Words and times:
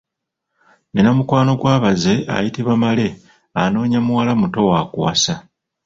Nnina 0.89 1.11
mukwano 1.17 1.51
gwa 1.59 1.75
baze 1.83 2.13
ayitibwa 2.33 2.73
Male 2.81 3.07
anoonya 3.61 3.99
muwala 4.05 4.33
muto 4.41 4.59
wa 4.71 4.79
kuwasa. 4.91 5.33